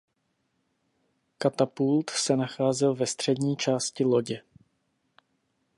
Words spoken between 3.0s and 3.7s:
střední